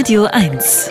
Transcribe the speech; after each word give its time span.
Radio 0.00 0.24
1. 0.24 0.88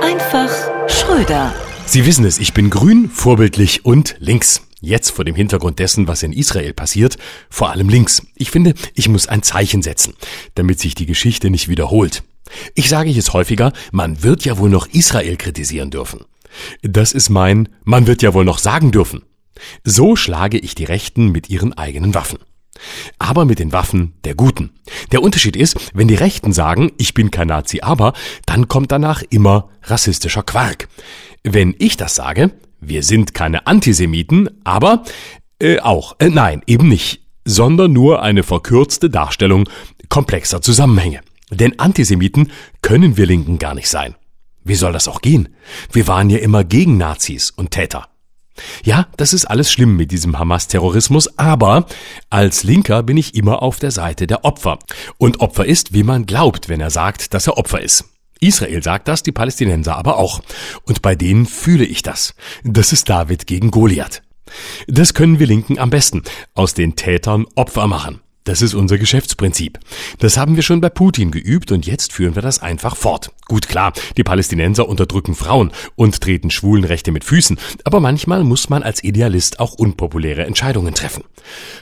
Einfach 0.00 0.50
Schröder. 0.88 1.52
Sie 1.84 2.06
wissen 2.06 2.24
es, 2.24 2.38
ich 2.38 2.54
bin 2.54 2.70
grün, 2.70 3.10
vorbildlich 3.10 3.84
und 3.84 4.16
links. 4.20 4.62
Jetzt 4.80 5.10
vor 5.10 5.26
dem 5.26 5.34
Hintergrund 5.34 5.78
dessen, 5.78 6.08
was 6.08 6.22
in 6.22 6.32
Israel 6.32 6.72
passiert, 6.72 7.18
vor 7.50 7.68
allem 7.68 7.90
links. 7.90 8.22
Ich 8.36 8.50
finde, 8.50 8.72
ich 8.94 9.10
muss 9.10 9.28
ein 9.28 9.42
Zeichen 9.42 9.82
setzen, 9.82 10.14
damit 10.54 10.80
sich 10.80 10.94
die 10.94 11.04
Geschichte 11.04 11.50
nicht 11.50 11.68
wiederholt. 11.68 12.22
Ich 12.74 12.88
sage 12.88 13.10
es 13.10 13.34
häufiger, 13.34 13.70
man 13.92 14.22
wird 14.22 14.46
ja 14.46 14.56
wohl 14.56 14.70
noch 14.70 14.86
Israel 14.86 15.36
kritisieren 15.36 15.90
dürfen. 15.90 16.20
Das 16.80 17.12
ist 17.12 17.28
mein, 17.28 17.68
man 17.84 18.06
wird 18.06 18.22
ja 18.22 18.32
wohl 18.32 18.46
noch 18.46 18.60
sagen 18.60 18.92
dürfen. 18.92 19.24
So 19.84 20.16
schlage 20.16 20.56
ich 20.56 20.74
die 20.74 20.84
Rechten 20.84 21.32
mit 21.32 21.50
ihren 21.50 21.74
eigenen 21.74 22.14
Waffen. 22.14 22.38
Aber 23.18 23.44
mit 23.44 23.58
den 23.58 23.72
Waffen 23.72 24.14
der 24.24 24.34
Guten. 24.34 24.70
Der 25.12 25.22
Unterschied 25.22 25.56
ist, 25.56 25.76
wenn 25.94 26.08
die 26.08 26.14
Rechten 26.14 26.52
sagen, 26.52 26.92
ich 26.98 27.14
bin 27.14 27.30
kein 27.30 27.48
Nazi, 27.48 27.80
aber, 27.80 28.12
dann 28.46 28.68
kommt 28.68 28.92
danach 28.92 29.22
immer 29.30 29.68
rassistischer 29.82 30.42
Quark. 30.42 30.88
Wenn 31.42 31.74
ich 31.78 31.96
das 31.96 32.14
sage, 32.14 32.52
wir 32.80 33.02
sind 33.02 33.34
keine 33.34 33.66
Antisemiten, 33.66 34.48
aber 34.64 35.04
äh, 35.58 35.80
auch, 35.80 36.16
äh, 36.18 36.28
nein, 36.28 36.62
eben 36.66 36.88
nicht, 36.88 37.22
sondern 37.44 37.92
nur 37.92 38.22
eine 38.22 38.42
verkürzte 38.42 39.10
Darstellung 39.10 39.68
komplexer 40.08 40.62
Zusammenhänge. 40.62 41.20
Denn 41.50 41.78
Antisemiten 41.78 42.52
können 42.82 43.16
wir 43.16 43.26
Linken 43.26 43.58
gar 43.58 43.74
nicht 43.74 43.88
sein. 43.88 44.14
Wie 44.62 44.74
soll 44.74 44.92
das 44.92 45.08
auch 45.08 45.20
gehen? 45.20 45.48
Wir 45.90 46.06
waren 46.06 46.30
ja 46.30 46.38
immer 46.38 46.64
gegen 46.64 46.96
Nazis 46.96 47.50
und 47.50 47.70
Täter. 47.70 48.09
Ja, 48.84 49.06
das 49.16 49.32
ist 49.32 49.46
alles 49.46 49.70
schlimm 49.70 49.96
mit 49.96 50.10
diesem 50.10 50.38
Hamas-Terrorismus, 50.38 51.38
aber 51.38 51.86
als 52.28 52.64
Linker 52.64 53.02
bin 53.02 53.16
ich 53.16 53.34
immer 53.34 53.62
auf 53.62 53.78
der 53.78 53.90
Seite 53.90 54.26
der 54.26 54.44
Opfer. 54.44 54.78
Und 55.18 55.40
Opfer 55.40 55.66
ist, 55.66 55.92
wie 55.92 56.02
man 56.02 56.26
glaubt, 56.26 56.68
wenn 56.68 56.80
er 56.80 56.90
sagt, 56.90 57.34
dass 57.34 57.46
er 57.46 57.58
Opfer 57.58 57.80
ist. 57.80 58.04
Israel 58.40 58.82
sagt 58.82 59.06
das, 59.08 59.22
die 59.22 59.32
Palästinenser 59.32 59.96
aber 59.96 60.16
auch. 60.16 60.40
Und 60.84 61.02
bei 61.02 61.14
denen 61.14 61.46
fühle 61.46 61.84
ich 61.84 62.02
das. 62.02 62.34
Das 62.64 62.92
ist 62.92 63.08
David 63.08 63.46
gegen 63.46 63.70
Goliath. 63.70 64.22
Das 64.88 65.14
können 65.14 65.38
wir 65.38 65.46
Linken 65.46 65.78
am 65.78 65.90
besten. 65.90 66.22
Aus 66.54 66.74
den 66.74 66.96
Tätern 66.96 67.46
Opfer 67.54 67.86
machen. 67.86 68.20
Das 68.44 68.62
ist 68.62 68.74
unser 68.74 68.96
Geschäftsprinzip. 68.96 69.78
Das 70.18 70.38
haben 70.38 70.56
wir 70.56 70.62
schon 70.62 70.80
bei 70.80 70.88
Putin 70.88 71.30
geübt 71.30 71.72
und 71.72 71.86
jetzt 71.86 72.12
führen 72.12 72.34
wir 72.34 72.42
das 72.42 72.60
einfach 72.60 72.96
fort. 72.96 73.32
Gut 73.46 73.68
klar, 73.68 73.92
die 74.16 74.24
Palästinenser 74.24 74.88
unterdrücken 74.88 75.34
Frauen 75.34 75.72
und 75.94 76.20
treten 76.20 76.50
Schwulenrechte 76.50 77.12
mit 77.12 77.24
Füßen, 77.24 77.58
aber 77.84 78.00
manchmal 78.00 78.42
muss 78.44 78.70
man 78.70 78.82
als 78.82 79.04
Idealist 79.04 79.60
auch 79.60 79.74
unpopuläre 79.74 80.46
Entscheidungen 80.46 80.94
treffen. 80.94 81.24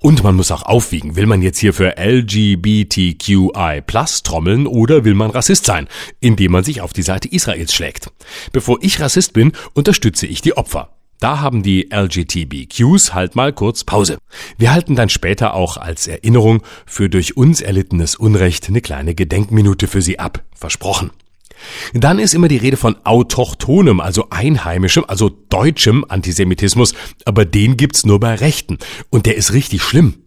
Und 0.00 0.24
man 0.24 0.34
muss 0.34 0.50
auch 0.50 0.62
aufwiegen, 0.62 1.14
will 1.14 1.26
man 1.26 1.42
jetzt 1.42 1.58
hier 1.58 1.74
für 1.74 1.96
LGBTQI 1.96 3.82
plus 3.86 4.22
trommeln 4.24 4.66
oder 4.66 5.04
will 5.04 5.14
man 5.14 5.30
Rassist 5.30 5.64
sein, 5.64 5.86
indem 6.20 6.52
man 6.52 6.64
sich 6.64 6.80
auf 6.80 6.92
die 6.92 7.02
Seite 7.02 7.28
Israels 7.28 7.72
schlägt. 7.72 8.10
Bevor 8.52 8.78
ich 8.82 9.00
Rassist 9.00 9.32
bin, 9.32 9.52
unterstütze 9.74 10.26
ich 10.26 10.42
die 10.42 10.56
Opfer. 10.56 10.97
Da 11.20 11.40
haben 11.40 11.64
die 11.64 11.88
LGTBQs 11.92 13.12
halt 13.12 13.34
mal 13.34 13.52
kurz 13.52 13.82
Pause. 13.82 14.18
Wir 14.56 14.72
halten 14.72 14.94
dann 14.94 15.08
später 15.08 15.54
auch 15.54 15.76
als 15.76 16.06
Erinnerung 16.06 16.62
für 16.86 17.08
durch 17.08 17.36
uns 17.36 17.60
erlittenes 17.60 18.14
Unrecht 18.14 18.68
eine 18.68 18.80
kleine 18.80 19.16
Gedenkminute 19.16 19.88
für 19.88 20.00
sie 20.00 20.20
ab. 20.20 20.44
Versprochen. 20.54 21.10
Dann 21.92 22.20
ist 22.20 22.34
immer 22.34 22.46
die 22.46 22.56
Rede 22.56 22.76
von 22.76 22.96
autochtonem, 23.04 24.00
also 24.00 24.28
einheimischem, 24.30 25.04
also 25.08 25.28
deutschem 25.28 26.04
Antisemitismus, 26.08 26.94
aber 27.24 27.44
den 27.44 27.76
gibt's 27.76 28.06
nur 28.06 28.20
bei 28.20 28.36
Rechten. 28.36 28.78
Und 29.10 29.26
der 29.26 29.36
ist 29.36 29.52
richtig 29.52 29.82
schlimm. 29.82 30.22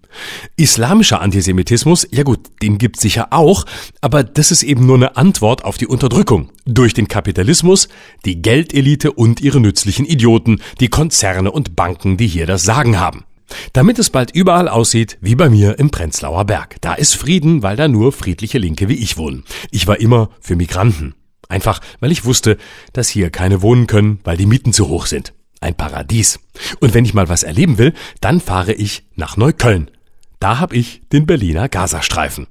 Islamischer 0.56 1.22
Antisemitismus, 1.22 2.08
ja 2.12 2.23
gut, 2.23 2.40
den 2.62 2.78
gibt's 2.78 3.02
sicher 3.02 3.28
auch, 3.31 3.66
aber 4.02 4.23
das 4.23 4.52
ist 4.52 4.64
eben 4.64 4.86
nur 4.86 4.95
eine 4.95 5.17
Antwort 5.17 5.64
auf 5.64 5.78
die 5.78 5.88
Unterdrückung 5.88 6.50
durch 6.66 6.94
den 6.94 7.08
Kapitalismus, 7.08 7.90
die 8.26 8.42
Geldelite 8.42 9.12
und 9.12 9.42
ihre 9.42 9.59
nützlichen 9.59 10.06
Idioten, 10.06 10.62
die 10.80 10.89
Konzerne 10.89 11.52
und 11.52 11.76
Banken, 11.76 12.17
die 12.17 12.27
hier 12.27 12.45
das 12.45 12.64
Sagen 12.64 13.00
haben. 13.00 13.26
Damit 13.73 14.00
es 14.00 14.10
bald 14.10 14.32
überall 14.32 14.67
aussieht 14.67 15.17
wie 15.21 15.36
bei 15.36 15.50
mir 15.50 15.77
im 15.80 15.89
Prenzlauer 15.89 16.45
Berg. 16.45 16.77
Da 16.82 16.94
ist 16.94 17.16
Frieden, 17.16 17.64
weil 17.64 17.76
da 17.76 17.88
nur 17.88 18.11
friedliche 18.11 18.58
Linke 18.58 18.88
wie 18.88 18.95
ich 18.95 19.17
wohnen. 19.17 19.44
Ich 19.71 19.88
war 19.88 20.00
immer 20.00 20.30
für 20.39 20.55
Migranten. 20.55 21.16
Einfach, 21.50 21.82
weil 22.00 22.11
ich 22.11 22.23
wusste, 22.23 22.58
dass 22.94 23.10
hier 23.10 23.30
keine 23.30 23.61
wohnen 23.61 23.88
können, 23.88 24.20
weil 24.23 24.38
die 24.38 24.45
Mieten 24.45 24.71
zu 24.71 24.88
hoch 24.88 25.05
sind. 25.05 25.33
Ein 25.60 25.76
Paradies. 25.76 26.39
Und 26.80 26.94
wenn 26.94 27.05
ich 27.05 27.14
mal 27.14 27.30
was 27.30 27.44
erleben 27.44 27.77
will, 27.77 27.94
dann 28.21 28.39
fahre 28.39 28.73
ich 28.73 29.04
nach 29.16 29.38
Neukölln. 29.38 29.92
Da 30.41 30.59
hab 30.59 30.73
ich 30.73 31.03
den 31.13 31.27
Berliner 31.27 31.69
Gazastreifen. 31.69 32.47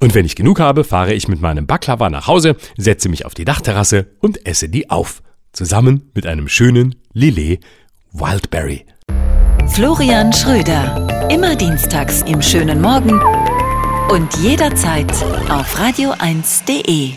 Und 0.00 0.14
wenn 0.14 0.24
ich 0.24 0.36
genug 0.36 0.58
habe, 0.58 0.84
fahre 0.84 1.12
ich 1.12 1.28
mit 1.28 1.40
meinem 1.40 1.66
Baklava 1.66 2.08
nach 2.08 2.26
Hause, 2.26 2.56
setze 2.78 3.10
mich 3.10 3.26
auf 3.26 3.34
die 3.34 3.44
Dachterrasse 3.44 4.06
und 4.20 4.46
esse 4.46 4.70
die 4.70 4.88
auf. 4.88 5.22
Zusammen 5.52 6.10
mit 6.14 6.26
einem 6.26 6.48
schönen 6.48 6.94
Lillet 7.12 7.60
Wildberry. 8.12 8.86
Florian 9.68 10.32
Schröder. 10.32 11.28
Immer 11.30 11.56
dienstags 11.56 12.22
im 12.22 12.40
schönen 12.40 12.80
Morgen 12.80 13.20
und 14.10 14.34
jederzeit 14.38 15.12
auf 15.50 15.78
radio1.de. 15.78 17.12